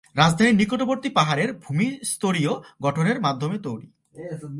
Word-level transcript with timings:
রাজধানীর 0.15 0.55
নিকটবর্তী 0.55 1.09
পাহাড়ের 1.09 1.53
ভূমি 1.53 1.99
স্তরীয় 2.03 2.53
গঠনের 2.81 3.21
মাধ্যমে 3.21 3.57
তৈরি। 3.57 3.91